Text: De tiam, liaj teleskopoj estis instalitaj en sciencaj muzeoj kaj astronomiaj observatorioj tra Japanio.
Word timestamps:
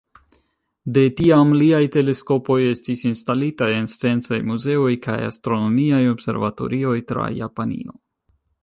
De 0.95 1.01
tiam, 1.19 1.51
liaj 1.59 1.81
teleskopoj 1.95 2.57
estis 2.69 3.05
instalitaj 3.11 3.69
en 3.81 3.91
sciencaj 3.93 4.41
muzeoj 4.53 4.91
kaj 5.07 5.21
astronomiaj 5.31 6.03
observatorioj 6.17 6.99
tra 7.13 7.33
Japanio. 7.45 8.01